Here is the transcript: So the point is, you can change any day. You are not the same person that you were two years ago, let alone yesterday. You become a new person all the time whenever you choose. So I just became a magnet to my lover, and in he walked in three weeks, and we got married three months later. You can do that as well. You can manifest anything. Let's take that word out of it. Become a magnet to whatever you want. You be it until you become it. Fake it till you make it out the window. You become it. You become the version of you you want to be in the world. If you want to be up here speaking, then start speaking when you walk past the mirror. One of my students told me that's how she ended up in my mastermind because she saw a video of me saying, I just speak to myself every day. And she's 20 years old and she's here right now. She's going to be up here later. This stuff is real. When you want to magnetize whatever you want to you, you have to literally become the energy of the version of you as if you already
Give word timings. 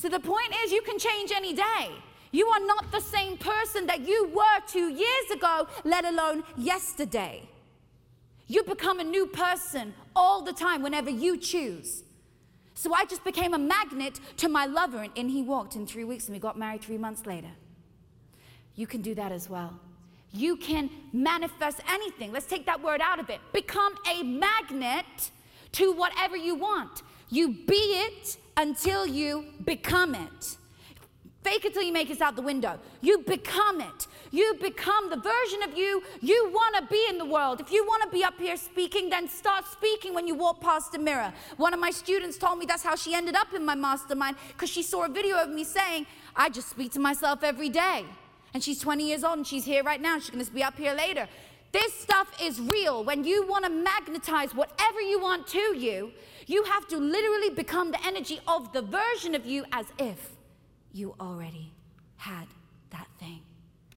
So 0.00 0.08
the 0.08 0.18
point 0.18 0.54
is, 0.64 0.72
you 0.72 0.80
can 0.80 0.98
change 0.98 1.30
any 1.30 1.52
day. 1.52 1.90
You 2.32 2.46
are 2.46 2.60
not 2.64 2.90
the 2.90 3.02
same 3.02 3.36
person 3.36 3.86
that 3.86 4.00
you 4.00 4.30
were 4.34 4.60
two 4.66 4.88
years 4.88 5.30
ago, 5.30 5.66
let 5.84 6.06
alone 6.06 6.42
yesterday. 6.56 7.46
You 8.46 8.62
become 8.62 8.98
a 9.00 9.04
new 9.04 9.26
person 9.26 9.92
all 10.16 10.40
the 10.40 10.54
time 10.54 10.80
whenever 10.80 11.10
you 11.10 11.36
choose. 11.36 12.02
So 12.72 12.94
I 12.94 13.04
just 13.04 13.24
became 13.24 13.52
a 13.52 13.58
magnet 13.58 14.20
to 14.38 14.48
my 14.48 14.64
lover, 14.64 15.02
and 15.02 15.12
in 15.16 15.28
he 15.28 15.42
walked 15.42 15.76
in 15.76 15.86
three 15.86 16.04
weeks, 16.04 16.28
and 16.28 16.34
we 16.34 16.40
got 16.40 16.58
married 16.58 16.80
three 16.80 16.96
months 16.96 17.26
later. 17.26 17.50
You 18.76 18.86
can 18.86 19.02
do 19.02 19.14
that 19.16 19.32
as 19.32 19.50
well. 19.50 19.78
You 20.32 20.56
can 20.56 20.88
manifest 21.12 21.80
anything. 21.86 22.32
Let's 22.32 22.46
take 22.46 22.64
that 22.64 22.82
word 22.82 23.02
out 23.02 23.18
of 23.20 23.28
it. 23.28 23.40
Become 23.52 23.96
a 24.10 24.22
magnet 24.22 25.30
to 25.72 25.92
whatever 25.92 26.38
you 26.38 26.54
want. 26.54 27.02
You 27.28 27.48
be 27.66 27.74
it 27.74 28.38
until 28.60 29.06
you 29.06 29.46
become 29.64 30.14
it. 30.14 30.56
Fake 31.42 31.64
it 31.64 31.72
till 31.72 31.82
you 31.82 31.92
make 31.92 32.10
it 32.10 32.20
out 32.20 32.36
the 32.36 32.42
window. 32.42 32.78
You 33.00 33.20
become 33.20 33.80
it. 33.80 34.06
You 34.30 34.54
become 34.60 35.08
the 35.08 35.16
version 35.16 35.62
of 35.62 35.76
you 35.76 36.02
you 36.20 36.50
want 36.52 36.76
to 36.76 36.82
be 36.92 37.02
in 37.08 37.16
the 37.16 37.24
world. 37.24 37.60
If 37.60 37.72
you 37.72 37.82
want 37.86 38.02
to 38.02 38.10
be 38.10 38.22
up 38.22 38.38
here 38.38 38.58
speaking, 38.58 39.08
then 39.08 39.26
start 39.26 39.66
speaking 39.66 40.12
when 40.12 40.26
you 40.26 40.34
walk 40.34 40.60
past 40.60 40.92
the 40.92 40.98
mirror. 40.98 41.32
One 41.56 41.72
of 41.72 41.80
my 41.80 41.90
students 41.90 42.36
told 42.36 42.58
me 42.58 42.66
that's 42.66 42.82
how 42.82 42.94
she 42.94 43.14
ended 43.14 43.34
up 43.34 43.54
in 43.54 43.64
my 43.64 43.74
mastermind 43.74 44.36
because 44.48 44.68
she 44.68 44.82
saw 44.82 45.06
a 45.06 45.08
video 45.08 45.38
of 45.38 45.48
me 45.48 45.64
saying, 45.64 46.06
I 46.36 46.50
just 46.50 46.68
speak 46.68 46.92
to 46.92 47.00
myself 47.00 47.42
every 47.42 47.70
day. 47.70 48.04
And 48.52 48.62
she's 48.62 48.78
20 48.78 49.08
years 49.08 49.24
old 49.24 49.38
and 49.38 49.46
she's 49.46 49.64
here 49.64 49.82
right 49.82 50.00
now. 50.00 50.18
She's 50.18 50.30
going 50.30 50.44
to 50.44 50.52
be 50.52 50.62
up 50.62 50.76
here 50.76 50.92
later. 50.92 51.26
This 51.72 51.94
stuff 51.94 52.19
is 52.42 52.60
real. 52.60 53.04
When 53.04 53.24
you 53.24 53.46
want 53.46 53.64
to 53.64 53.70
magnetize 53.70 54.54
whatever 54.54 55.00
you 55.00 55.20
want 55.20 55.46
to 55.48 55.76
you, 55.76 56.12
you 56.46 56.64
have 56.64 56.86
to 56.88 56.96
literally 56.96 57.50
become 57.50 57.90
the 57.90 58.04
energy 58.06 58.40
of 58.46 58.72
the 58.72 58.82
version 58.82 59.34
of 59.34 59.46
you 59.46 59.64
as 59.72 59.86
if 59.98 60.30
you 60.92 61.14
already 61.20 61.72